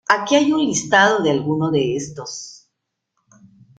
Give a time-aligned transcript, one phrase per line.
[0.09, 2.67] Aquí hay un listado de algunos de estos.